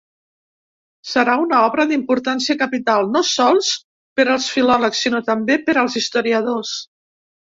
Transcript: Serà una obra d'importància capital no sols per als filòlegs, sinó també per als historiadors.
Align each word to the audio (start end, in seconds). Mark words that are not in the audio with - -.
Serà 1.09 1.33
una 1.41 1.59
obra 1.65 1.83
d'importància 1.91 2.55
capital 2.61 3.11
no 3.17 3.21
sols 3.33 3.69
per 4.19 4.27
als 4.35 4.49
filòlegs, 4.55 5.03
sinó 5.07 5.23
també 5.29 5.61
per 5.69 5.79
als 5.83 6.01
historiadors. 6.03 6.73